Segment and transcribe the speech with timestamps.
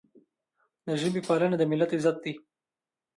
[0.85, 2.33] د ژبې پالنه د ملت عزت دی.